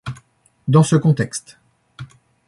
[0.67, 1.59] Dans ce contexte.